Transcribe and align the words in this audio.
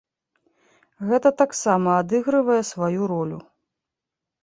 Гэта 1.09 1.29
таксама 1.43 1.89
адыгрывае 2.01 2.59
сваю 2.73 3.01
ролю. 3.17 3.39